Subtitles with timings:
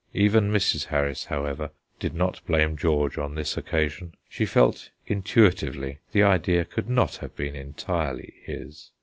[0.15, 0.85] Even Mrs.
[0.85, 1.69] Harris, however,
[1.99, 7.35] did not blame George on this occasion; she felt intuitively the idea could not have
[7.35, 8.89] been entirely his.